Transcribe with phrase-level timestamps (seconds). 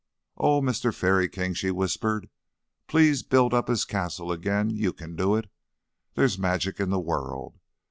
[0.35, 2.27] "Oh, Mister Fairy King!" she whispered.
[2.87, 4.71] "Please build up his castle again.
[4.71, 5.47] You can do it.
[6.15, 7.59] There's magic in the world.